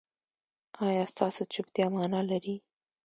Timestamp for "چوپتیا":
1.53-1.85